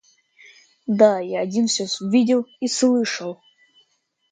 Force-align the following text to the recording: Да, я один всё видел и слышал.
Да, 0.87 1.19
я 1.19 1.41
один 1.41 1.67
всё 1.67 1.85
видел 2.09 2.47
и 2.59 2.67
слышал. 2.67 3.39